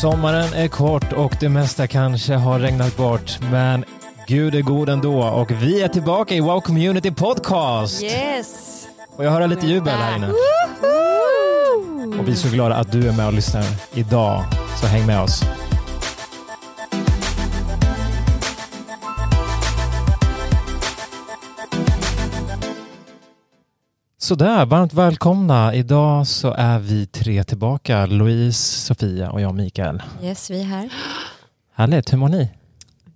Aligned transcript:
Sommaren 0.00 0.52
är 0.54 0.68
kort 0.68 1.12
och 1.12 1.36
det 1.40 1.48
mesta 1.48 1.86
kanske 1.86 2.34
har 2.34 2.58
regnat 2.58 2.96
bort, 2.96 3.38
men 3.52 3.84
Gud 4.26 4.54
är 4.54 4.62
god 4.62 4.88
ändå 4.88 5.22
och 5.22 5.50
vi 5.50 5.82
är 5.82 5.88
tillbaka 5.88 6.34
i 6.34 6.40
Wow 6.40 6.60
Community 6.60 7.10
Podcast. 7.10 8.02
Yes! 8.02 8.86
Och 9.16 9.24
jag 9.24 9.30
hör 9.30 9.46
lite 9.48 9.66
jubel 9.66 9.94
här 9.94 10.16
inne. 10.16 10.26
Och 12.18 12.28
vi 12.28 12.32
är 12.32 12.36
så 12.36 12.48
glada 12.48 12.74
att 12.74 12.92
du 12.92 13.08
är 13.08 13.12
med 13.12 13.26
och 13.26 13.32
lyssnar 13.32 13.64
idag, 13.94 14.44
så 14.80 14.86
häng 14.86 15.06
med 15.06 15.22
oss. 15.22 15.42
Sådär, 24.28 24.66
varmt 24.66 24.94
välkomna. 24.94 25.74
Idag 25.74 26.26
så 26.26 26.52
är 26.52 26.78
vi 26.78 27.06
tre 27.06 27.44
tillbaka. 27.44 28.06
Louise, 28.06 28.78
Sofia 28.86 29.30
och 29.30 29.40
jag 29.40 29.54
Mikael. 29.54 30.02
Yes, 30.22 30.50
vi 30.50 30.60
är 30.60 30.64
här. 30.64 30.92
Härligt, 31.74 32.12
hur 32.12 32.18
mår 32.18 32.28
ni? 32.28 32.50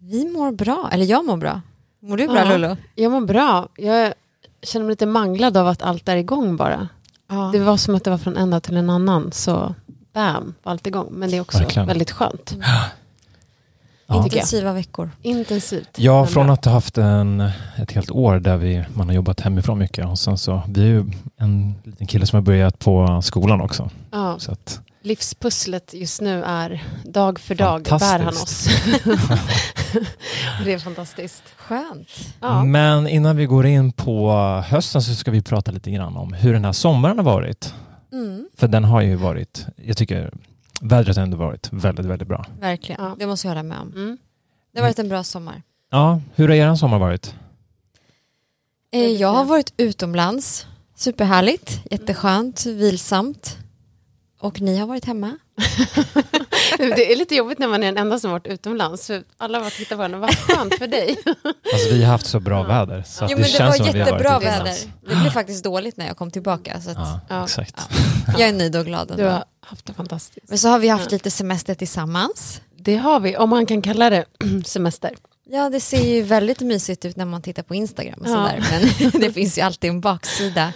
Vi 0.00 0.28
mår 0.30 0.52
bra, 0.52 0.88
eller 0.92 1.04
jag 1.04 1.24
mår 1.26 1.36
bra. 1.36 1.60
Mår 2.02 2.16
du 2.16 2.26
bra 2.26 2.36
Ja. 2.36 2.44
Lollo? 2.44 2.76
Jag 2.94 3.12
mår 3.12 3.20
bra. 3.20 3.68
Jag 3.76 4.14
känner 4.62 4.84
mig 4.86 4.92
lite 4.92 5.06
manglad 5.06 5.56
av 5.56 5.68
att 5.68 5.82
allt 5.82 6.08
är 6.08 6.16
igång 6.16 6.56
bara. 6.56 6.88
Ja. 7.30 7.50
Det 7.52 7.58
var 7.58 7.76
som 7.76 7.94
att 7.94 8.04
det 8.04 8.10
var 8.10 8.18
från 8.18 8.36
en 8.36 8.50
dag 8.50 8.62
till 8.62 8.76
en 8.76 8.90
annan. 8.90 9.32
Så 9.32 9.74
bam, 10.12 10.54
var 10.62 10.72
allt 10.72 10.86
igång. 10.86 11.08
Men 11.10 11.30
det 11.30 11.36
är 11.36 11.40
också 11.40 11.58
Verkligen. 11.58 11.88
väldigt 11.88 12.10
skönt. 12.10 12.56
Ja. 14.12 14.24
Intensiva 14.24 14.72
veckor. 14.72 15.10
Intensivt. 15.22 15.88
Ja, 15.96 16.26
från 16.26 16.50
att 16.50 16.64
ha 16.64 16.72
haft 16.72 16.98
en, 16.98 17.40
ett 17.76 17.92
helt 17.92 18.10
år 18.10 18.38
där 18.38 18.56
vi, 18.56 18.84
man 18.94 19.06
har 19.08 19.14
jobbat 19.14 19.40
hemifrån 19.40 19.78
mycket 19.78 20.06
och 20.06 20.18
sen 20.18 20.38
så, 20.38 20.62
vi 20.68 20.82
är 20.82 20.86
ju 20.86 21.04
en 21.36 21.74
liten 21.84 22.06
kille 22.06 22.26
som 22.26 22.36
har 22.36 22.42
börjat 22.42 22.78
på 22.78 23.20
skolan 23.22 23.60
också. 23.60 23.90
Ja, 24.10 24.38
Så 24.38 24.52
att, 24.52 24.80
livspusslet 25.02 25.94
just 25.94 26.20
nu 26.20 26.42
är 26.44 26.84
dag 27.04 27.38
för 27.38 27.54
dag 27.54 27.82
bär 27.82 28.18
han 28.18 28.28
oss. 28.28 28.68
det 30.64 30.72
är 30.72 30.78
fantastiskt. 30.78 31.42
Skönt. 31.56 32.08
Ja. 32.40 32.64
Men 32.64 33.08
innan 33.08 33.36
vi 33.36 33.46
går 33.46 33.66
in 33.66 33.92
på 33.92 34.32
hösten 34.66 35.02
så 35.02 35.14
ska 35.14 35.30
vi 35.30 35.42
prata 35.42 35.70
lite 35.70 35.90
grann 35.90 36.16
om 36.16 36.32
hur 36.32 36.52
den 36.52 36.64
här 36.64 36.72
sommaren 36.72 37.18
har 37.18 37.24
varit. 37.24 37.74
Mm, 38.12 38.48
För 38.56 38.68
den 38.68 38.84
har 38.84 39.00
ju 39.00 39.14
varit, 39.16 39.66
jag 39.86 39.96
tycker 39.96 40.32
vädret 40.82 41.16
har 41.16 41.22
ändå 41.22 41.36
varit 41.36 41.68
väldigt, 41.72 42.06
väldigt 42.06 42.28
bra. 42.28 42.46
verkligen, 42.60 43.04
Ja. 43.04 43.16
det 43.18 43.26
måste 43.26 43.46
jag 43.46 43.50
hålla 43.54 43.62
med 43.62 43.78
om. 43.78 43.88
Mm. 43.92 44.18
Det 44.72 44.80
har 44.80 44.86
varit 44.86 44.98
en 44.98 45.08
bra 45.08 45.24
sommar. 45.24 45.62
Ja, 45.90 46.20
hur 46.34 46.48
har 46.48 46.54
er 46.54 46.74
sommar 46.74 46.98
varit? 46.98 47.34
Eh, 48.92 49.00
Jag 49.00 49.28
har 49.32 49.44
varit 49.44 49.72
utomlands. 49.76 50.66
Superhärligt, 50.96 51.80
jätteskönt, 51.90 52.66
vilsamt. 52.66 53.58
Och 54.40 54.60
ni 54.60 54.78
har 54.78 54.86
varit 54.86 55.04
hemma? 55.04 55.38
Det 56.78 57.12
är 57.12 57.16
lite 57.16 57.34
jobbigt 57.34 57.58
när 57.58 57.68
man 57.68 57.82
är 57.82 57.86
den 57.86 57.98
enda 57.98 58.18
som 58.18 58.30
har 58.30 58.38
varit 58.38 58.46
utomlands. 58.46 59.06
För 59.06 59.24
alla 59.38 59.58
har 59.58 59.64
varit 59.64 59.88
på 59.88 59.96
varandra. 59.96 60.18
Vad 60.18 60.36
skönt 60.38 60.74
för 60.78 60.86
dig. 60.86 61.16
Alltså 61.72 61.88
vi 61.94 62.04
har 62.04 62.12
haft 62.12 62.26
så 62.26 62.40
bra 62.40 62.62
väder 62.62 63.02
så 63.06 63.24
att 63.24 63.30
Jo, 63.30 63.36
det 63.36 63.42
men 63.42 63.52
det 63.52 63.58
var 63.64 63.72
som 63.72 63.86
att 63.88 63.94
vi 63.94 64.00
har 64.00 64.06
varit 64.10 64.24
jättebra 64.24 64.38
väder. 64.38 64.76
Det 65.08 65.14
blev 65.16 65.30
faktiskt 65.30 65.64
dåligt 65.64 65.96
när 65.96 66.06
jag 66.06 66.16
kom 66.16 66.30
tillbaka. 66.30 66.80
Så 66.80 66.90
att 66.90 66.96
Ja, 66.96 67.20
Ja. 67.28 67.44
exakt. 67.44 67.76
Jag 68.38 68.48
är 68.48 68.52
nöjd 68.52 68.76
och 68.76 68.86
glad 68.86 69.08
Du 69.08 69.12
ändå. 69.14 69.24
har 69.28 69.44
haft 69.60 69.86
det 69.86 69.92
fantastiskt. 69.94 70.48
Men 70.48 70.58
så 70.58 70.68
har 70.68 70.78
vi 70.78 70.88
haft 70.88 71.04
Ja. 71.04 71.10
lite 71.14 71.30
semester 71.30 71.74
tillsammans. 71.74 72.60
Det 72.76 72.96
har 72.96 73.20
vi, 73.20 73.36
om 73.36 73.50
man 73.50 73.66
kan 73.66 73.82
kalla 73.82 74.10
det 74.10 74.24
semester. 74.66 75.10
Ja, 75.50 75.70
det 75.70 75.80
ser 75.80 76.02
ju 76.14 76.22
väldigt 76.22 76.60
mysigt 76.60 77.04
ut 77.04 77.16
när 77.16 77.24
man 77.24 77.42
tittar 77.42 77.62
på 77.62 77.74
Instagram 77.74 78.18
och 78.20 78.26
Ja. 78.28 78.30
sådär. 78.30 78.64
Men 79.12 79.20
det 79.20 79.32
finns 79.32 79.58
ju 79.58 79.62
alltid 79.62 79.90
en 79.90 80.00
baksida. 80.00 80.72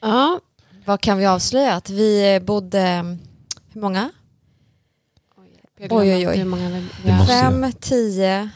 Ja, 0.00 0.40
Vad 0.84 1.00
kan 1.00 1.18
vi 1.18 1.26
avslöja? 1.26 1.74
Att 1.74 1.90
vi 1.90 2.40
bodde, 2.42 3.16
hur 3.72 3.80
många? 3.80 4.10
Oj, 5.90 6.14
oj, 6.14 6.28
oj. 6.28 6.36
Hur 6.36 6.44
många 6.44 6.82
måste- 7.04 7.26
Fem, 7.32 7.72
tio, 7.80 8.48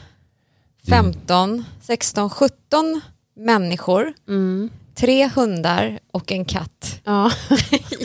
femton, 0.88 1.64
sexton, 1.80 2.30
sjutton 2.30 3.00
människor. 3.36 4.12
Mm. 4.28 4.70
Tre 4.94 5.28
hundar 5.28 5.98
och 6.12 6.32
en 6.32 6.44
katt 6.44 7.00
Ja. 7.04 7.30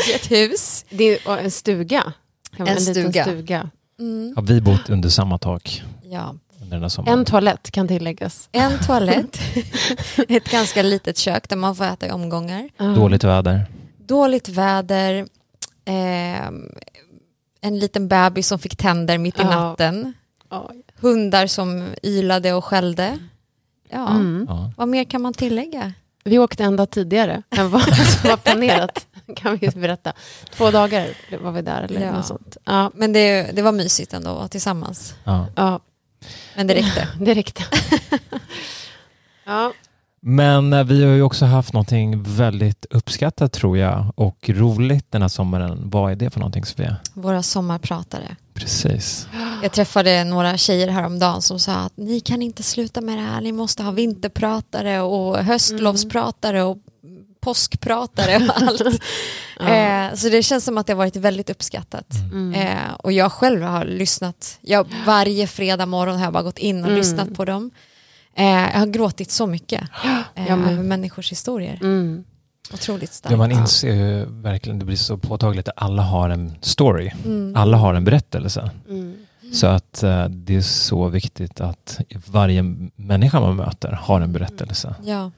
i 0.07 0.13
ett 0.15 0.31
hus. 0.31 0.85
Det 0.89 1.03
är 1.03 1.27
och 1.27 1.39
en 1.39 1.51
stuga. 1.51 2.13
En 2.57 2.65
liten 2.65 2.81
stuga. 2.81 3.23
stuga. 3.23 3.69
Mm. 3.99 4.33
Har 4.35 4.43
vi 4.43 4.61
bott 4.61 4.89
under 4.89 5.09
samma 5.09 5.37
tak 5.37 5.83
Ja. 6.03 6.35
under 6.61 6.71
den 6.75 6.81
här 6.81 6.89
sommaren? 6.89 7.19
En 7.19 7.25
toalett 7.25 7.71
kan 7.71 7.87
tilläggas. 7.87 8.49
En 8.51 8.79
toalett, 8.79 9.39
ett 10.29 10.51
ganska 10.51 10.81
litet 10.81 11.17
kök 11.17 11.49
där 11.49 11.55
man 11.55 11.75
får 11.75 11.85
äta 11.85 12.07
i 12.07 12.11
omgångar. 12.11 12.69
Dåligt 12.95 13.23
väder. 13.23 13.65
Dåligt 14.07 14.49
väder, 14.49 15.27
ehm, 15.85 16.65
en 17.61 17.79
liten 17.79 18.07
bebis 18.07 18.47
som 18.47 18.59
fick 18.59 18.75
tänder 18.75 19.17
mitt 19.17 19.39
i 19.39 19.43
natten, 19.43 20.13
Ja. 20.49 20.71
hundar 20.99 21.47
som 21.47 21.85
ylade 22.03 22.53
och 22.53 22.65
skällde. 22.65 23.17
Ja, 23.89 24.09
Mm. 24.09 24.45
Ja. 24.49 24.71
vad 24.77 24.87
mer 24.87 25.03
kan 25.03 25.21
man 25.21 25.33
tillägga? 25.33 25.93
Vi 26.23 26.39
åkte 26.39 26.63
en 26.63 26.75
dag 26.75 26.89
tidigare 26.89 27.43
än 27.49 27.69
vad 27.69 27.81
som 27.95 28.29
var 28.29 28.37
planerat. 28.37 29.07
Kan 29.35 29.57
vi 29.57 29.69
berätta. 29.69 30.13
Två 30.49 30.71
dagar 30.71 31.07
var 31.41 31.51
vi 31.51 31.61
där 31.61 31.81
eller 31.83 32.01
Ja. 32.01 32.11
något 32.11 32.25
sånt. 32.25 32.57
Ja, 32.65 32.91
Men 32.95 33.13
det, 33.13 33.51
det 33.55 33.61
var 33.61 33.71
mysigt 33.71 34.13
ändå 34.13 34.29
att 34.29 34.35
vara 34.37 34.47
tillsammans. 34.47 35.15
Ja. 35.23 35.47
ja 35.55 35.79
Men 36.55 36.67
det 36.67 36.73
räckte. 36.73 37.07
det 37.19 37.33
räckte. 37.33 37.63
ja. 39.45 39.73
Men 40.25 40.73
eh, 40.73 40.83
vi 40.83 41.03
har 41.05 41.11
ju 41.13 41.21
också 41.21 41.45
haft 41.45 41.73
någonting 41.73 42.23
väldigt 42.23 42.85
uppskattat 42.89 43.53
tror 43.53 43.77
jag 43.77 44.13
och 44.15 44.49
roligt 44.49 45.11
den 45.11 45.21
här 45.21 45.29
sommaren. 45.29 45.89
Vad 45.89 46.11
är 46.11 46.15
det 46.15 46.29
för 46.29 46.39
någonting 46.39 46.65
Sofia? 46.65 46.95
Våra 47.13 47.43
sommarpratare. 47.43 48.35
Precis. 48.53 49.27
Jag 49.63 49.71
träffade 49.71 50.23
några 50.23 50.57
tjejer 50.57 50.87
häromdagen 50.87 51.41
som 51.41 51.59
sa 51.59 51.73
att 51.73 51.97
ni 51.97 52.19
kan 52.19 52.41
inte 52.41 52.63
sluta 52.63 53.01
med 53.01 53.17
det 53.17 53.21
här, 53.23 53.41
ni 53.41 53.51
måste 53.51 53.83
ha 53.83 53.91
vinterpratare 53.91 55.01
och 55.01 55.37
höstlovspratare 55.37 56.63
och 56.63 56.77
påskpratare 57.41 58.35
och 58.49 58.61
allt. 58.61 58.81
Ja. 59.59 59.67
eh, 59.75 60.15
så 60.15 60.29
det 60.29 60.43
känns 60.43 60.65
som 60.65 60.77
att 60.77 60.87
det 60.87 60.93
har 60.93 60.97
varit 60.97 61.15
väldigt 61.15 61.49
uppskattat. 61.49 62.07
Mm. 62.31 62.53
Eh, 62.53 62.93
och 62.99 63.11
jag 63.11 63.31
själv 63.31 63.61
har 63.61 63.85
lyssnat, 63.85 64.57
jag, 64.61 64.87
varje 65.05 65.47
fredag 65.47 65.85
morgon 65.85 66.15
har 66.15 66.23
jag 66.23 66.33
bara 66.33 66.43
gått 66.43 66.57
in 66.57 66.79
och 66.79 66.85
Mm. 66.87 66.97
lyssnat 66.97 67.33
på 67.33 67.45
dem. 67.45 67.71
Eh, 68.35 68.45
jag 68.45 68.79
har 68.79 68.85
gråtit 68.85 69.31
så 69.31 69.47
mycket 69.47 69.81
eh, 70.35 70.51
över 70.51 70.83
människors 70.83 71.31
historier. 71.31 71.79
Mm. 71.81 72.23
Otroligt 72.73 73.13
starkt. 73.13 73.31
Ja, 73.31 73.37
man 73.37 73.51
inser 73.51 73.95
ju 73.95 74.25
verkligen, 74.25 74.79
det 74.79 74.85
blir 74.85 74.95
så 74.95 75.17
påtagligt 75.17 75.67
att 75.67 75.73
alla 75.77 76.01
har 76.01 76.29
en 76.29 76.55
story. 76.61 77.11
Mm. 77.25 77.55
Alla 77.55 77.77
har 77.77 77.93
en 77.93 78.03
berättelse. 78.03 78.71
Mm. 78.89 79.15
Så 79.53 79.67
att 79.67 80.03
eh, 80.03 80.25
det 80.25 80.55
är 80.55 80.61
så 80.61 81.07
viktigt 81.07 81.61
att 81.61 81.99
varje 82.25 82.63
människa 82.95 83.39
man 83.39 83.55
möter 83.55 83.91
har 83.91 84.21
en 84.21 84.33
berättelse. 84.33 84.95
Ja. 85.03 85.31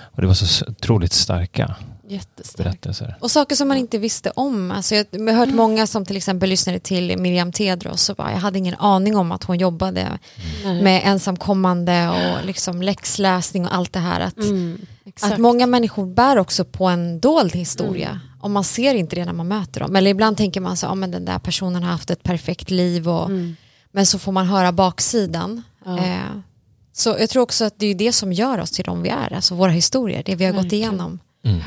Och 0.00 0.20
det 0.20 0.26
var 0.26 0.34
så 0.34 0.64
otroligt 0.70 1.12
starka 1.12 1.76
Jättestarkt. 2.08 2.56
berättelser. 2.70 3.16
Och 3.20 3.30
saker 3.30 3.56
som 3.56 3.68
man 3.68 3.76
inte 3.76 3.98
visste 3.98 4.30
om. 4.30 4.70
Alltså 4.70 4.94
jag 4.94 5.06
har 5.12 5.32
hört 5.32 5.54
många 5.54 5.86
som 5.86 6.04
till 6.04 6.16
exempel 6.16 6.48
lyssnade 6.50 6.78
till 6.80 7.18
Miriam 7.18 7.52
Tedros 7.52 8.10
och 8.10 8.16
bara, 8.16 8.32
jag 8.32 8.38
hade 8.38 8.58
ingen 8.58 8.74
aning 8.74 9.16
om 9.16 9.32
att 9.32 9.44
hon 9.44 9.58
jobbade 9.58 10.18
Nej. 10.64 10.82
med 10.82 11.02
ensamkommande 11.04 12.08
och 12.08 12.46
liksom 12.46 12.82
läxläsning 12.82 13.66
och 13.66 13.74
allt 13.74 13.92
det 13.92 13.98
här. 14.00 14.20
Att, 14.20 14.36
Mm. 14.36 14.86
Att 15.22 15.38
många 15.38 15.66
människor 15.66 16.06
bär 16.06 16.38
också 16.38 16.64
på 16.64 16.86
en 16.86 17.20
dold 17.20 17.54
historia. 17.54 18.20
Och 18.40 18.50
man 18.50 18.64
ser 18.64 18.94
inte 18.94 19.16
det 19.16 19.24
när 19.24 19.32
man 19.32 19.48
möter 19.48 19.80
dem. 19.80 19.96
Eller 19.96 20.10
ibland 20.10 20.36
tänker 20.36 20.60
man 20.60 20.76
så, 20.76 20.86
ja 20.86 20.94
men 20.94 21.10
den 21.10 21.24
där 21.24 21.38
personen 21.38 21.82
har 21.82 21.90
haft 21.90 22.10
ett 22.10 22.22
perfekt 22.22 22.70
liv. 22.70 23.08
Och, 23.08 23.26
Mm. 23.26 23.56
Men 23.92 24.06
så 24.06 24.18
får 24.18 24.32
man 24.32 24.46
höra 24.46 24.72
baksidan. 24.72 25.62
Ja. 25.84 25.98
Eh, 25.98 26.18
så 26.92 27.16
jag 27.20 27.30
tror 27.30 27.42
också 27.42 27.64
att 27.64 27.74
det 27.78 27.86
är 27.86 27.94
det 27.94 28.12
som 28.12 28.32
gör 28.32 28.58
oss 28.60 28.70
till 28.70 28.84
de 28.84 29.02
vi 29.02 29.08
är. 29.08 29.32
Alltså 29.32 29.54
våra 29.54 29.70
historier, 29.70 30.22
det 30.26 30.34
vi 30.34 30.44
har 30.44 30.52
gått 30.52 30.72
igenom. 30.72 31.18
Mm. 31.44 31.60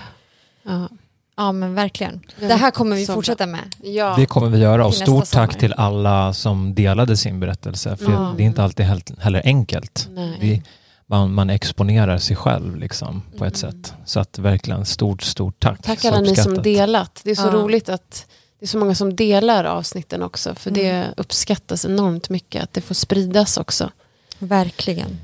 Ja. 0.64 0.90
Ja 1.36 1.52
men 1.52 1.74
verkligen. 1.74 2.22
Det 2.40 2.54
här 2.54 2.72
kommer 2.72 2.96
vi 2.96 3.06
fortsätta 3.06 3.46
med. 3.46 3.76
Ja. 3.84 4.14
Det 4.18 4.26
kommer 4.26 4.50
vi 4.50 4.58
göra 4.60 4.86
och 4.86 4.94
stort 4.94 5.32
tack 5.32 5.58
till 5.60 5.74
alla 5.74 6.34
som 6.34 6.76
delade 6.76 7.18
sin 7.18 7.40
berättelse. 7.40 7.98
För 7.98 8.12
Ja. 8.12 8.34
det 8.38 8.44
är 8.44 8.46
inte 8.48 8.64
alltid 8.64 8.86
helt, 8.86 9.20
heller 9.20 9.42
enkelt. 9.46 10.08
Nej. 10.12 10.38
Det, 10.42 10.62
man, 11.08 11.34
man 11.34 11.50
exponerar 11.50 12.18
sig 12.18 12.36
själv 12.36 12.76
liksom, 12.78 13.22
på 13.38 13.46
ett 13.46 13.64
Mm. 13.64 13.72
sätt. 13.84 13.94
Så 14.06 14.20
att 14.20 14.40
verkligen 14.40 14.86
stort, 14.86 15.22
stort 15.22 15.60
tack. 15.60 15.82
Tack 15.82 16.00
Så 16.00 16.08
alla 16.08 16.20
ni 16.20 16.36
som 16.36 16.54
delat. 16.62 17.22
Det 17.24 17.32
är 17.32 17.36
så 17.36 17.48
Ja. 17.48 17.52
roligt 17.52 17.90
att 17.90 18.26
det 18.60 18.66
är 18.66 18.68
så 18.68 18.78
många 18.78 18.96
som 18.96 19.16
delar 19.16 19.64
avsnitten 19.64 20.24
också. 20.24 20.56
För 20.56 20.70
Mm. 20.70 20.84
det 20.84 21.06
uppskattas 21.18 21.86
enormt 21.86 22.30
mycket 22.30 22.64
att 22.64 22.74
det 22.74 22.82
får 22.82 22.96
spridas 22.96 23.58
också. 23.58 23.92
Verkligen. 24.40 25.20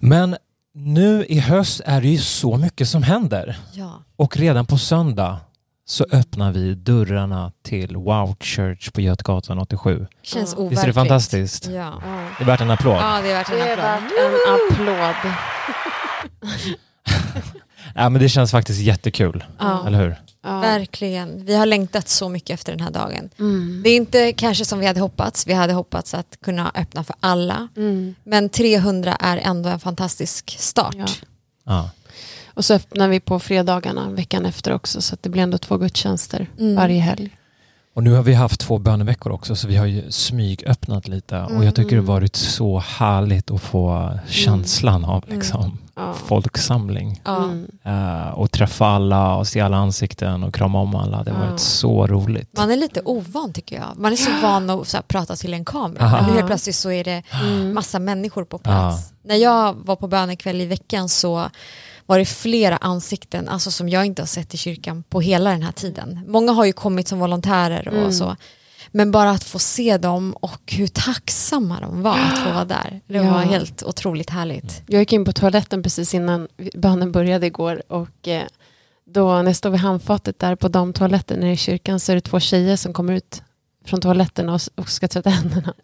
Men 0.00 0.36
nu 0.80 1.24
i 1.28 1.38
höst 1.38 1.80
är 1.84 2.00
det 2.00 2.08
ju 2.08 2.18
så 2.18 2.56
mycket 2.56 2.88
som 2.88 3.02
händer. 3.02 3.56
Ja. 3.72 4.02
Och 4.16 4.36
redan 4.36 4.66
på 4.66 4.78
söndag 4.78 5.36
så 5.86 6.06
öppnar 6.12 6.52
vi 6.52 6.74
dörrarna 6.74 7.52
till 7.64 7.96
Wow 7.96 8.36
Church 8.40 8.92
på 8.92 9.00
Götgatan 9.00 9.58
87. 9.58 10.06
Känns 10.22 10.54
overkligt. 10.54 10.72
Visst 10.72 10.82
är 10.82 10.86
det 10.86 10.92
fantastiskt? 10.92 11.66
Ja. 11.66 12.02
Det 12.38 12.44
är 12.44 12.46
värt 12.46 12.60
en 12.60 12.70
applåd. 12.70 12.96
ja, 12.96 13.20
det 13.22 13.30
är 13.30 13.34
värt 13.34 13.50
en 13.50 13.56
Det 13.58 13.62
är 13.68 13.72
applåd. 13.72 14.86
värt 14.86 14.88
en 14.88 14.94
applåd. 14.94 15.32
Ja, 17.94 18.08
men 18.08 18.22
det 18.22 18.28
känns 18.28 18.50
faktiskt 18.50 18.80
jättekul, 18.80 19.44
Ja. 19.58 19.86
eller 19.86 19.98
hur? 19.98 20.16
Ja. 20.48 20.60
Verkligen. 20.60 21.44
Vi 21.44 21.54
har 21.54 21.66
längtat 21.66 22.08
så 22.08 22.28
mycket 22.28 22.54
efter 22.54 22.72
den 22.72 22.80
här 22.80 22.90
dagen. 22.90 23.28
Mm. 23.38 23.80
Det 23.84 23.90
är 23.90 23.96
inte 23.96 24.32
kanske 24.32 24.64
som 24.64 24.78
vi 24.78 24.86
hade 24.86 25.00
hoppats. 25.00 25.46
Vi 25.46 25.52
hade 25.52 25.72
hoppats 25.72 26.14
att 26.14 26.38
kunna 26.42 26.72
öppna 26.74 27.04
för 27.04 27.16
alla. 27.20 27.68
Mm. 27.76 28.14
Men 28.24 28.48
300 28.48 29.16
är 29.20 29.36
ändå 29.36 29.68
en 29.68 29.80
fantastisk 29.80 30.56
start. 30.58 30.96
Ja. 30.98 31.06
Ja. 31.64 31.90
Och 32.54 32.64
så 32.64 32.74
öppnar 32.74 33.08
vi 33.08 33.20
på 33.20 33.38
fredagarna 33.40 34.10
veckan 34.10 34.46
efter 34.46 34.72
också 34.72 35.00
så 35.00 35.14
att 35.14 35.22
det 35.22 35.28
blir 35.28 35.42
ändå 35.42 35.58
två 35.58 35.76
gudstjänster 35.76 36.46
Mm. 36.58 36.74
varje 36.76 37.00
helg. 37.00 37.30
Och 37.94 38.02
nu 38.04 38.12
har 38.12 38.22
vi 38.22 38.34
haft 38.34 38.60
två 38.60 38.78
böneveckor 38.78 39.32
också 39.32 39.56
så 39.56 39.68
vi 39.68 39.76
har 39.76 39.86
ju 39.86 40.10
smygöppnat 40.10 41.08
lite 41.08 41.40
och 41.40 41.64
jag 41.64 41.74
tycker 41.74 41.90
det 41.96 42.02
har 42.02 42.06
varit 42.06 42.36
så 42.36 42.78
härligt 42.78 43.50
att 43.50 43.60
få 43.60 44.18
känslan 44.28 45.04
av 45.04 45.24
liksom, 45.28 45.78
Ja. 45.98 46.12
folksamling. 46.12 47.20
Ja. 47.24 47.44
Mm. 47.44 47.66
Eh, 47.84 48.28
och 48.28 48.50
träffa 48.50 48.86
alla 48.86 49.36
och 49.36 49.46
se 49.46 49.60
alla 49.60 49.76
ansikten 49.76 50.42
och 50.44 50.54
krama 50.54 50.80
om 50.80 50.94
alla. 50.94 51.22
Det 51.24 51.30
har 51.30 51.44
Ja. 51.44 51.50
varit 51.50 51.60
så 51.60 52.06
roligt. 52.06 52.56
Man 52.56 52.70
är 52.70 52.76
lite 52.76 53.00
ovan 53.04 53.52
tycker 53.52 53.76
jag. 53.76 53.84
Man 53.96 54.12
är 54.12 54.16
så 54.16 54.30
van 54.42 54.70
att 54.70 54.88
så 54.88 54.96
här, 54.96 55.02
prata 55.02 55.36
till 55.36 55.54
en 55.54 55.64
kamera. 55.64 56.04
Aha. 56.04 56.16
Men 56.16 56.26
nu 56.30 56.32
helt 56.34 56.46
plötsligt 56.46 56.76
så 56.76 56.90
är 56.90 57.04
det 57.04 57.22
Mm. 57.42 57.74
massa 57.74 57.98
människor 57.98 58.44
på 58.44 58.58
plats. 58.58 59.12
När 59.22 59.36
jag 59.36 59.74
var 59.74 59.96
på 59.96 60.06
bönekväll 60.08 60.60
i 60.60 60.66
veckan 60.66 61.08
så 61.08 61.50
var 62.06 62.18
det 62.18 62.24
flera 62.24 62.76
ansikten 62.76 63.48
alltså 63.48 63.70
som 63.70 63.88
jag 63.88 64.04
inte 64.06 64.22
har 64.22 64.26
sett 64.26 64.54
i 64.54 64.56
kyrkan 64.56 65.02
på 65.08 65.20
hela 65.20 65.50
den 65.50 65.62
här 65.62 65.72
tiden. 65.72 66.20
Många 66.28 66.52
har 66.52 66.64
ju 66.64 66.72
kommit 66.72 67.08
som 67.08 67.18
volontärer 67.18 67.88
och 67.88 67.94
Mm. 67.94 68.12
så. 68.12 68.36
Men 68.90 69.10
bara 69.10 69.30
att 69.30 69.44
få 69.44 69.58
se 69.58 69.96
dem 69.96 70.32
och 70.32 70.72
hur 70.72 70.86
tacksamma 70.86 71.80
de 71.80 72.02
var 72.02 72.18
att 72.18 72.38
få 72.38 72.50
vara 72.52 72.64
där. 72.64 73.00
Det 73.06 73.14
Ja. 73.18 73.32
var 73.32 73.38
helt 73.40 73.82
otroligt 73.82 74.30
härligt. 74.30 74.82
Jag 74.86 74.98
gick 75.00 75.12
in 75.12 75.24
på 75.24 75.32
toaletten 75.32 75.82
precis 75.82 76.14
innan 76.14 76.48
bönen 76.74 77.12
började 77.12 77.46
igår 77.46 77.82
och 77.88 78.28
eh, 78.28 78.42
då 79.10 79.28
när 79.36 79.44
jag 79.46 79.56
står 79.56 79.70
vid 79.70 79.80
handfatet 79.80 80.38
där 80.38 80.54
på 80.54 80.68
damtoaletten 80.68 81.40
nere 81.40 81.52
i 81.52 81.56
kyrkan 81.56 82.00
så 82.00 82.12
är 82.12 82.16
det 82.16 82.20
två 82.20 82.40
tjejer 82.40 82.76
som 82.76 82.92
kommer 82.92 83.12
ut 83.12 83.42
från 83.88 84.00
toaletten 84.00 84.48
och, 84.48 84.60
och 84.74 84.88
ska 84.88 85.08
tvätta 85.08 85.30
händerna. 85.30 85.74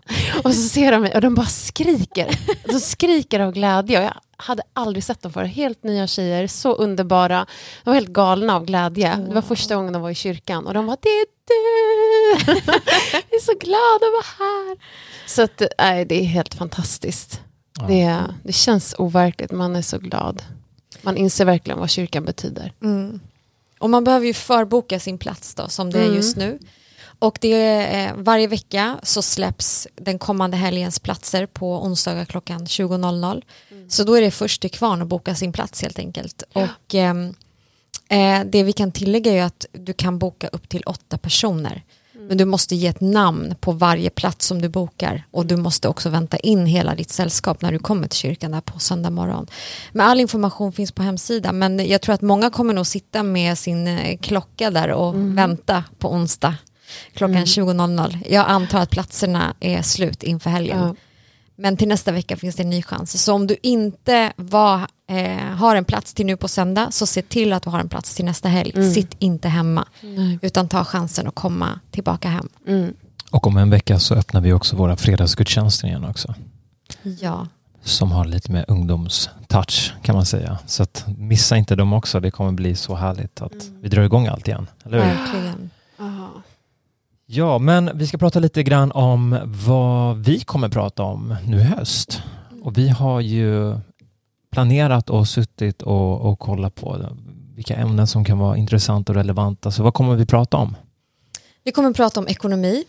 Och 0.45 0.55
så 0.55 0.69
ser 0.69 0.93
de 0.93 1.03
mig 1.03 1.15
och 1.15 1.21
de 1.21 1.35
bara 1.35 1.47
skriker. 1.47 2.39
De 2.73 2.81
skriker 2.81 3.41
av 3.41 3.53
glädje 3.53 3.99
och 3.99 4.05
jag 4.05 4.15
hade 4.37 4.63
aldrig 4.73 5.05
sett 5.05 5.23
dem 5.23 5.33
förr. 5.33 5.45
Helt 5.45 5.83
nya 5.83 6.07
tjejer, 6.07 6.47
så 6.47 6.73
underbara. 6.73 7.47
De 7.85 7.91
var 7.91 7.95
helt 7.95 8.09
galna 8.09 8.57
av 8.57 8.65
glädje. 8.65 9.17
Det 9.17 9.35
var 9.35 9.43
första 9.43 9.75
gången 9.77 9.93
de 9.93 10.03
var 10.03 10.11
i 10.11 10.15
kyrkan 10.15 10.67
och 10.67 10.75
de 10.75 10.87
var 10.87 10.99
det 11.03 11.09
är 11.09 11.27
du! 11.47 12.55
Jag 13.13 13.41
är 13.41 13.45
så 13.45 13.53
glad 13.61 13.97
att 13.97 14.13
vara 14.13 14.49
här. 14.49 14.77
Så 15.27 15.43
att, 15.43 15.63
nej, 15.79 16.05
det 16.05 16.15
är 16.21 16.25
helt 16.25 16.55
fantastiskt. 16.55 17.41
Ja. 17.81 17.87
Det, 17.87 18.21
det 18.45 18.53
känns 18.53 18.95
overkligt, 18.99 19.53
man 19.53 19.77
är 19.77 19.83
så 19.83 19.99
glad. 19.99 20.43
Man 21.03 21.17
inser 21.17 21.45
verkligen 21.45 21.79
vad 21.79 21.91
kyrkan 21.91 22.25
betyder. 22.25 22.73
Mm. 22.83 23.21
Och 23.79 23.91
man 23.91 24.05
behöver 24.05 24.27
ju 24.27 24.35
förboka 24.35 25.01
sin 25.01 25.19
plats 25.19 25.55
då, 25.55 25.69
som 25.69 25.91
det 25.93 25.99
är 25.99 26.05
Mm. 26.05 26.17
just 26.17 26.37
nu. 26.37 26.59
Och 27.25 27.39
det 27.41 27.53
är, 27.53 28.09
eh, 28.09 28.15
varje 28.17 28.47
vecka 28.47 28.99
så 29.03 29.23
släpps 29.23 29.89
den 29.95 30.19
kommande 30.19 30.57
helgens 30.57 30.99
platser 30.99 31.47
på 31.47 31.85
onsdagar 31.85 32.25
klockan 32.25 32.67
20.00. 32.67 33.43
Så 33.89 34.05
då 34.05 34.15
är 34.15 34.21
det 34.21 34.31
först 34.31 34.61
till 34.61 34.71
kvarn 34.71 35.03
att 35.03 35.09
boka 35.09 35.35
sin 35.35 35.53
plats 35.53 35.83
helt 35.83 35.99
enkelt. 35.99 36.43
Och 36.53 36.95
ehm, 36.95 37.35
eh, 38.09 38.41
det 38.47 38.63
vi 38.63 38.73
kan 38.73 38.93
tillägga 38.93 39.33
är 39.33 39.43
att 39.43 39.67
du 39.73 39.93
kan 39.93 40.19
boka 40.19 40.49
upp 40.49 40.69
till 40.69 40.83
åtta 40.87 41.19
personer. 41.19 41.83
Men 42.29 42.39
du 42.39 42.45
måste 42.45 42.77
ge 42.77 42.89
ett 42.89 43.01
namn 43.01 43.55
på 43.61 43.73
varje 43.73 44.11
plats 44.11 44.47
som 44.47 44.63
du 44.63 44.69
bokar 44.69 45.27
och 45.31 45.47
du 45.47 45.57
måste 45.57 45.89
också 45.89 46.11
vänta 46.11 46.37
in 46.37 46.67
hela 46.67 46.95
ditt 46.95 47.11
sällskap 47.11 47.63
när 47.63 47.73
du 47.73 47.79
kommer 47.79 48.09
till 48.09 48.19
kyrkan 48.19 48.51
där 48.51 48.61
på 48.61 48.79
söndag 48.79 49.11
morgon. 49.11 49.47
Men 49.93 50.07
all 50.07 50.21
information 50.21 50.73
finns 50.73 50.93
på 50.93 51.03
hemsidan 51.03 51.59
men 51.59 51.87
jag 51.87 52.01
tror 52.01 52.15
att 52.15 52.23
många 52.23 52.51
kommer 52.51 52.75
nog 52.75 52.87
sitta 52.87 53.23
med 53.23 53.59
sin 53.59 53.87
eh, 53.87 54.19
klocka 54.19 54.71
där 54.71 54.89
och 54.89 55.15
vänta 55.39 55.85
på 55.99 56.13
onsdag 56.13 56.55
klockan 57.15 57.45
20.00. 57.45 58.27
Jag 58.31 58.49
antar 58.49 58.81
att 58.81 58.91
platserna 58.91 59.55
är 59.61 59.83
slut 59.83 60.23
inför 60.23 60.51
helgen. 60.51 60.79
Ja. 60.79 60.95
Men 61.57 61.77
till 61.77 61.89
nästa 61.89 62.13
vecka 62.13 62.37
finns 62.37 62.57
det 62.57 62.63
en 62.63 62.71
ny 62.71 62.83
chans. 62.83 63.25
Så 63.25 63.33
om 63.35 63.47
du 63.47 63.57
inte 63.63 64.33
var, 64.37 64.87
eh, 65.11 65.37
har 65.37 65.77
en 65.77 65.85
plats 65.85 66.15
till 66.15 66.27
nu 66.27 66.37
på 66.37 66.49
söndag 66.49 66.89
så 66.91 67.07
se 67.07 67.23
till 67.23 67.53
att 67.53 67.63
du 67.63 67.71
har 67.71 67.81
en 67.81 67.89
plats 67.89 68.15
till 68.15 68.25
nästa 68.25 68.49
helg. 68.49 68.95
Sitt 68.95 69.17
inte 69.19 69.49
hemma 69.49 69.89
Nej. 70.01 70.39
utan 70.43 70.69
ta 70.69 70.85
chansen 70.85 71.27
att 71.27 71.35
komma 71.35 71.81
tillbaka 71.91 72.29
hem. 72.29 72.49
Mm. 72.67 72.95
Och 73.31 73.47
om 73.47 73.57
en 73.57 73.71
vecka 73.71 73.99
så 73.99 74.15
öppnar 74.15 74.41
vi 74.41 74.53
också 74.53 74.77
våra 74.77 74.97
fredagsgudstjänster 74.97 75.89
igen 75.89 76.05
också. 76.05 76.35
Ja, 77.21 77.47
Som 77.83 78.13
har 78.13 78.25
lite 78.25 78.53
mer 78.53 78.65
ungdomstouch 78.69 79.93
kan 80.03 80.15
man 80.15 80.27
säga. 80.27 80.59
Så 80.67 80.83
att 80.83 81.05
missa 81.19 81.57
inte 81.57 81.77
dem 81.77 81.93
också. 81.93 82.21
Det 82.21 82.31
kommer 82.31 82.53
bli 82.53 82.77
så 82.77 82.95
härligt 82.95 83.43
att 83.43 83.71
vi 83.81 83.89
drar 83.89 84.03
igång 84.03 84.27
allt 84.27 84.49
igen. 84.49 84.67
Eller 84.85 84.99
hur? 84.99 85.05
verkligen. 85.05 85.71
Ja. 85.97 86.29
Ja, 87.37 87.59
men 87.59 87.91
vi 87.99 88.07
ska 88.07 88.19
prata 88.19 88.39
lite 88.39 88.63
grann 88.63 88.93
om 88.93 89.39
vad 89.67 90.19
vi 90.25 90.41
kommer 90.41 90.69
prata 90.69 91.03
om 91.03 91.37
nu 91.47 91.57
i 91.57 91.63
höst. 91.63 92.23
Och 92.63 92.79
vi 92.79 92.89
har 92.89 93.21
ju 93.21 93.77
planerat 94.53 95.11
och 95.11 95.29
suttit 95.29 95.83
och, 95.83 96.21
och 96.21 96.39
kollat 96.39 96.75
på 96.75 97.17
vilka 97.55 97.75
ämnen 97.75 98.07
som 98.07 98.25
kan 98.25 98.39
vara 98.39 98.57
intressanta 98.57 99.13
och 99.13 99.17
relevanta. 99.17 99.71
Så 99.71 99.83
vad 99.83 99.95
kommer 99.95 100.15
vi 100.15 100.27
prata 100.27 100.57
om? 100.57 100.77
Vi 101.65 101.73
kommer 101.73 101.91
att 101.91 101.97
prata 101.97 102.21
om 102.21 102.29
ekonomi 102.29 102.85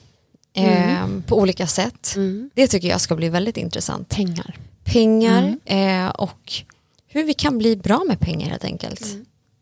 eh, 0.53 1.07
på 1.27 1.39
olika 1.39 1.67
sätt. 1.67 2.13
Mm. 2.15 2.49
Det 2.53 2.67
tycker 2.67 2.87
jag 2.87 3.01
ska 3.01 3.15
bli 3.15 3.29
väldigt 3.29 3.57
intressant. 3.57 4.09
Pengar. 4.09 4.57
Pengar 4.83 5.57
eh, 5.65 6.09
och 6.09 6.53
hur 7.07 7.23
vi 7.23 7.33
kan 7.33 7.57
bli 7.57 7.75
bra 7.75 8.03
med 8.07 8.19
pengar 8.19 8.49
helt 8.49 8.65
enkelt. 8.65 9.05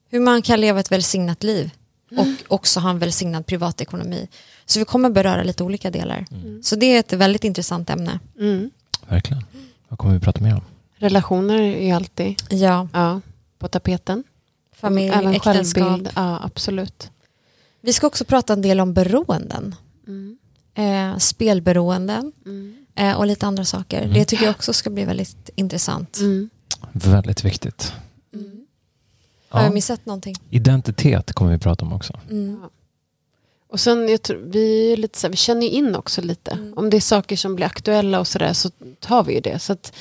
Hur 0.09 0.19
man 0.19 0.41
kan 0.41 0.62
leva 0.62 0.79
ett 0.79 0.91
välsignat 0.91 1.44
liv 1.44 1.71
och 2.18 2.54
också 2.56 2.80
ha 2.80 2.89
en 2.89 3.00
välsignad 3.00 3.45
privatekonomi. 3.45 4.27
Så 4.65 4.80
vi 4.80 4.86
kommer 4.86 5.10
beröra 5.10 5.44
lite 5.44 5.63
olika 5.63 5.92
delar. 5.92 6.25
Så 6.63 6.75
det 6.75 6.86
är 6.86 7.00
ett 7.00 7.13
väldigt 7.13 7.44
intressant 7.44 7.89
ämne. 7.89 8.19
Mm. 8.39 8.71
Verkligen. 9.07 9.44
Vad 9.88 10.00
kommer 10.00 10.13
vi 10.13 10.19
prata 10.19 10.42
mer 10.42 10.54
om? 10.54 10.62
Relationer 10.95 11.60
är 11.62 11.94
alltid 11.95 12.42
Ja, 12.50 12.88
ja, 12.94 13.21
på 13.60 13.68
tapeten. 13.68 14.24
familj, 14.75 15.10
Även 15.13 15.33
äktenskap. 15.33 15.83
självbild. 15.83 16.10
Ja, 16.15 16.39
absolut. 16.44 17.10
Vi 17.81 17.94
ska 17.94 18.07
också 18.07 18.25
prata 18.25 18.54
en 18.54 18.62
del 18.62 18.80
om 18.80 18.94
beroenden. 18.94 19.75
Mm. 20.07 20.38
Eh, 20.75 21.18
spelberoenden 21.18 22.31
Mm. 22.45 22.86
eh, 22.95 23.13
och 23.13 23.25
lite 23.27 23.48
andra 23.48 23.65
saker. 23.65 24.07
Det 24.13 24.25
tycker 24.25 24.44
jag 24.45 24.51
också 24.51 24.74
ska 24.74 24.89
bli 24.89 25.06
väldigt 25.06 25.50
intressant. 25.56 26.18
Mm. 26.18 26.50
Väldigt 26.92 27.45
viktigt. 27.45 27.94
Har 29.53 29.61
jag 29.61 29.69
Ja. 29.69 29.73
missat 29.73 30.05
någonting? 30.05 30.35
Identitet 30.50 31.33
kommer 31.33 31.51
vi 31.51 31.57
prata 31.57 31.85
om 31.85 31.94
också. 31.94 32.19
Mm. 32.29 32.60
Och 33.69 33.79
sen, 33.79 34.10
jag 34.10 34.22
tror, 34.22 34.38
vi, 34.38 34.93
är 34.93 34.98
lite 34.98 35.19
så 35.19 35.27
här, 35.27 35.31
vi 35.31 35.38
känner 35.38 35.62
ju 35.62 35.69
in 35.69 35.95
också 35.95 36.22
lite. 36.22 36.51
Mm. 36.51 36.74
Om 36.77 36.89
det 36.89 36.98
är 36.98 37.01
saker 37.01 37.36
som 37.36 37.55
blir 37.55 37.65
aktuella 37.65 38.19
och 38.19 38.27
sådär 38.27 38.53
så 38.53 38.69
tar 39.00 39.24
vi 39.24 39.33
ju 39.33 39.39
det. 39.39 39.60
Så 39.60 39.74
att 39.74 39.93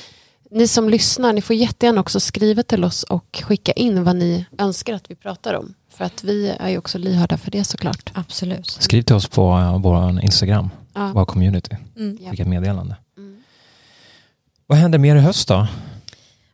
ni 0.51 0.67
som 0.67 0.89
lyssnar, 0.89 1.33
ni 1.33 1.41
får 1.41 1.55
jättegärna 1.55 2.01
också 2.01 2.19
skriva 2.19 2.63
till 2.63 2.83
oss 2.83 3.03
och 3.03 3.41
skicka 3.43 3.71
in 3.71 4.03
vad 4.03 4.15
ni 4.15 4.45
önskar 4.57 4.93
att 4.93 5.11
vi 5.11 5.15
pratar 5.15 5.53
om. 5.53 5.73
För 5.89 6.05
att 6.05 6.23
vi 6.23 6.49
är 6.59 6.69
ju 6.69 6.77
också 6.77 6.97
lyhörda 6.97 7.37
för 7.37 7.51
det 7.51 7.63
såklart. 7.63 8.11
Absolut. 8.13 8.69
Skriv 8.69 9.01
till 9.03 9.15
oss 9.15 9.27
på 9.27 9.53
uh, 9.57 9.77
vår 9.81 10.23
Instagram, 10.23 10.69
Ja. 10.93 11.11
vår 11.15 11.25
community. 11.25 11.77
Mm. 11.97 12.17
Ja. 12.21 12.29
Skicka 12.31 12.43
ett 12.43 12.49
meddelande. 12.49 12.95
Mm. 13.17 13.43
Vad 14.67 14.77
händer 14.77 14.99
mer 14.99 15.15
i 15.15 15.19
höst 15.19 15.47
då? 15.47 15.67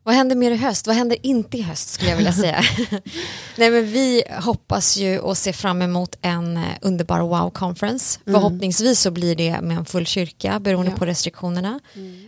Vad 0.03 0.15
händer 0.15 0.35
mer 0.35 0.51
i 0.51 0.55
höst? 0.55 0.87
Vad 0.87 0.95
händer 0.95 1.17
inte 1.25 1.57
i 1.57 1.61
höst 1.61 1.89
skulle 1.89 2.09
jag 2.09 2.17
vilja 2.17 2.33
säga. 2.33 2.61
Nej, 3.57 3.69
men 3.71 3.91
vi 3.91 4.23
hoppas 4.41 4.97
ju 4.97 5.19
och 5.19 5.37
ser 5.37 5.53
fram 5.53 5.81
emot 5.81 6.15
en 6.21 6.57
eh, 6.57 6.63
underbar 6.81 7.19
wow-conference. 7.19 8.19
Förhoppningsvis 8.25 8.99
så 9.01 9.11
blir 9.11 9.35
det 9.35 9.61
med 9.61 9.77
en 9.77 9.85
full 9.85 10.05
kyrka 10.05 10.59
beroende 10.59 10.91
Ja. 10.91 10.97
på 10.97 11.05
restriktionerna. 11.05 11.79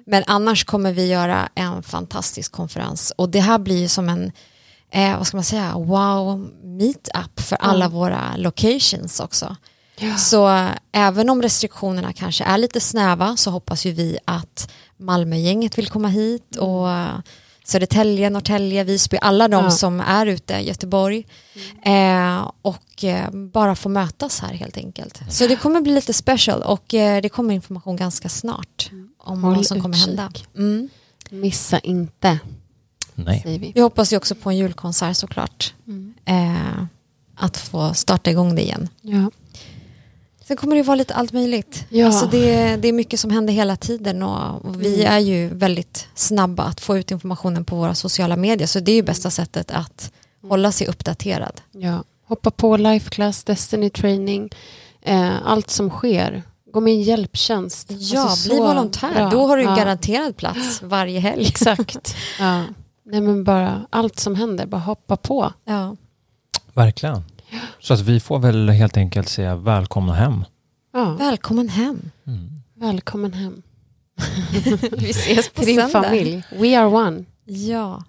Men 0.06 0.24
annars 0.28 0.64
kommer 0.66 0.92
vi 0.92 1.08
göra 1.08 1.50
en 1.56 1.84
fantastisk 1.84 2.52
konferens 2.52 3.14
och 3.16 3.30
det 3.30 3.40
här 3.40 3.60
blir 3.60 3.88
som 3.88 4.10
en 4.10 4.32
eh, 4.92 5.18
vad 5.18 5.28
ska 5.28 5.38
man 5.38 5.44
säga, 5.44 5.74
wow 5.76 6.40
meetup 6.64 7.40
för 7.40 7.56
alla 7.56 7.88
våra 7.90 8.38
locations 8.38 9.20
också. 9.20 9.56
Ja. 10.00 10.18
Så 10.18 10.50
eh, 10.50 10.70
även 10.92 11.30
om 11.30 11.42
restriktionerna 11.42 12.14
kanske 12.14 12.44
är 12.44 12.58
lite 12.58 12.80
snäva 12.80 13.38
så 13.38 13.52
hoppas 13.52 13.86
ju 13.86 13.92
vi 13.92 14.18
att 14.26 14.72
Malmögänget 14.98 15.78
vill 15.78 15.88
komma 15.88 16.08
hit 16.08 16.56
och 16.56 16.92
eh, 16.92 17.20
Södertälje, 17.72 18.30
Norrtälje, 18.30 18.84
Visby, 18.84 19.18
alla 19.22 19.48
de 19.48 19.64
Ja. 19.64 19.72
som 19.72 20.00
är 20.00 20.26
ute, 20.26 20.54
Göteborg 20.60 21.28
eh, 21.86 22.52
och 22.62 23.04
eh, 23.04 23.32
bara 23.32 23.76
få 23.76 23.90
mötas 23.90 24.40
här 24.40 24.54
helt 24.54 24.78
enkelt. 24.78 25.20
Så 25.30 25.48
det 25.48 25.56
kommer 25.56 25.82
bli 25.82 25.94
lite 25.94 26.14
special 26.14 26.62
och 26.62 26.94
eh, 26.94 27.22
det 27.22 27.30
kommer 27.30 27.54
information 27.54 27.96
ganska 27.96 28.30
snart 28.30 28.92
om 29.18 29.44
Håll 29.44 29.56
vad 29.56 29.66
som 29.66 29.82
kommer 29.82 29.98
hända. 29.98 30.32
Mm. 30.58 30.90
Missa 31.30 31.80
inte, 31.80 32.40
Nej. 33.16 33.42
säger 33.44 33.60
vi. 33.60 33.72
Vi 33.76 33.82
hoppas 33.82 34.14
ju 34.14 34.18
också 34.18 34.36
på 34.36 34.50
en 34.50 34.58
julkonsert 34.58 35.18
såklart. 35.18 35.74
Eh, 36.26 36.84
att 37.36 37.58
få 37.58 37.94
starta 37.94 38.32
igång 38.32 38.56
det 38.56 38.62
igen. 38.62 38.90
Ja. 39.02 39.32
Sen 40.48 40.58
kommer 40.58 40.76
det 40.76 40.84
vara 40.84 40.96
lite 40.96 41.14
allt 41.14 41.32
möjligt. 41.34 41.86
Ja. 41.90 42.06
Alltså 42.06 42.26
det, 42.26 42.76
det 42.76 42.88
är 42.88 42.94
mycket 42.94 43.20
som 43.20 43.32
händer 43.32 43.54
hela 43.54 43.76
tiden 43.76 44.24
och, 44.24 44.66
och 44.66 44.82
vi 44.82 44.96
Mm. 45.02 45.14
är 45.14 45.20
ju 45.20 45.48
väldigt 45.48 46.08
snabba 46.16 46.64
att 46.64 46.80
få 46.82 46.98
ut 46.98 47.12
informationen 47.12 47.66
på 47.66 47.76
våra 47.76 47.96
sociala 47.96 48.36
medier 48.36 48.68
så 48.68 48.80
det 48.80 48.92
är 48.92 48.96
ju 48.96 49.04
bästa 49.04 49.30
sättet 49.30 49.72
att 49.72 50.12
hålla 50.50 50.72
sig 50.72 50.88
uppdaterad. 50.88 51.62
Ja. 51.72 52.04
hoppa 52.28 52.52
på 52.52 52.78
Life 52.78 53.10
Class, 53.10 53.44
Destiny 53.44 53.90
Training, 53.90 54.50
eh, 55.02 55.32
allt 55.46 55.70
som 55.70 55.90
sker. 55.90 56.44
Gå 56.74 56.80
med 56.80 56.94
i 56.94 56.96
en 56.98 57.02
hjälptjänst. 57.04 57.88
Ja, 57.90 58.22
Alltså, 58.22 58.50
bli 58.50 58.60
volontär. 58.60 59.14
bra. 59.14 59.30
Då 59.30 59.48
har 59.48 59.58
du 59.58 59.64
en 59.64 59.70
Ja. 59.70 59.76
garanterad 59.76 60.38
plats 60.38 60.82
varje 60.84 61.20
helg. 61.20 61.46
Exakt. 61.48 62.16
ja. 62.40 62.64
Nej, 63.04 63.22
men 63.22 63.44
bara 63.44 63.82
allt 63.90 64.20
som 64.20 64.36
händer, 64.36 64.66
bara 64.66 64.82
hoppa 64.82 65.18
på. 65.18 65.54
Ja. 65.66 65.96
Verkligen. 66.74 67.24
Så 67.80 67.94
att 67.94 68.00
vi 68.00 68.20
får 68.20 68.40
väl 68.40 68.70
helt 68.70 68.98
enkelt 68.98 69.30
säga 69.30 69.56
välkomna 69.56 70.14
hem. 70.14 70.46
Ja. 70.94 71.16
Välkommen 71.20 71.70
hem. 71.70 72.12
Välkommen 72.76 73.34
hem 73.34 73.62
Vi 74.98 75.10
ses 75.10 75.50
på 75.50 75.60
till 75.62 75.66
din 75.68 75.76
söndag. 75.90 76.04
familj. 76.04 76.44
We 76.60 76.80
are 76.80 76.88
one. 76.88 77.24
Ja, 77.46 78.04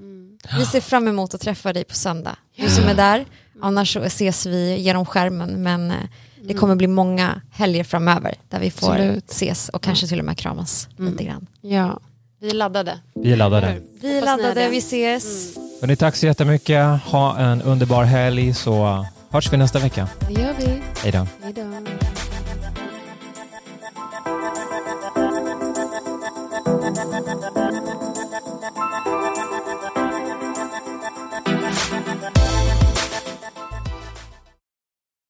vi 0.58 0.64
ser 0.64 0.80
fram 0.80 1.08
emot 1.08 1.34
att 1.34 1.40
träffa 1.40 1.72
dig 1.72 1.84
på 1.84 1.94
söndag. 1.94 2.36
Du 2.56 2.68
som 2.70 2.84
är 2.84 2.94
där, 2.94 3.24
annars 3.62 3.92
så 3.92 4.00
ses 4.02 4.46
vi 4.46 4.76
genom 4.80 5.06
skärmen 5.06 5.62
men 5.62 5.90
eh, 5.90 5.96
det 6.44 6.54
kommer 6.54 6.74
bli 6.74 6.86
många 6.86 7.40
helger 7.50 7.84
framöver 7.84 8.34
där 8.48 8.60
vi 8.60 8.70
får 8.70 8.92
Absolut. 8.92 9.30
ses 9.30 9.68
och 9.68 9.82
kanske 9.82 10.06
till 10.06 10.18
och 10.18 10.24
med 10.24 10.36
kramas 10.38 10.88
Mm. 10.98 11.12
lite 11.12 11.24
grann. 11.24 11.46
Ja. 11.60 12.00
Vi 12.40 12.50
är 12.50 12.54
laddade. 12.54 12.98
Vi 13.14 13.32
är 13.32 13.36
laddade. 13.36 13.80
Vi 14.00 14.18
är 14.18 14.22
laddade, 14.24 14.68
vi 14.68 14.78
ses. 14.78 15.56
Hörrni, 15.80 15.96
tack 15.96 16.16
så 16.16 16.26
jättemycket. 16.26 17.02
Ha 17.04 17.38
en 17.38 17.62
underbar 17.62 18.04
helg 18.04 18.54
så 18.54 19.06
hörs 19.32 19.52
vi 19.52 19.56
nästa 19.56 19.78
vecka. 19.78 20.08
Det 20.28 20.32
gör 20.32 20.54
vi. 20.58 20.82
Hej 21.02 21.12
då. 21.12 21.26
Hej 21.42 21.52
då. 21.52 21.91